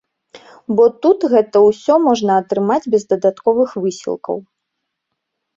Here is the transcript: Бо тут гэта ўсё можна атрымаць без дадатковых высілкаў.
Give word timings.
Бо 0.79 0.85
тут 1.05 1.19
гэта 1.33 1.61
ўсё 1.67 1.93
можна 2.07 2.39
атрымаць 2.45 2.89
без 2.97 3.05
дадатковых 3.15 3.69
высілкаў. 3.85 4.37